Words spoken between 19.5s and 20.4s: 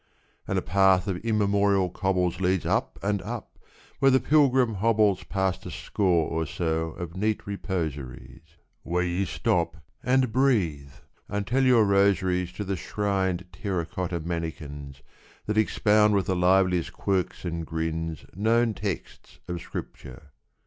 Scripture.